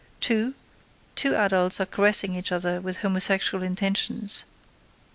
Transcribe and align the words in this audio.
_(2) 0.19 0.55
_Two 1.15 1.33
adults 1.37 1.79
are 1.79 1.85
caressing 1.85 2.33
each 2.33 2.51
other 2.51 2.81
with 2.81 3.01
homosexual 3.01 3.63
intentions. 3.63 4.45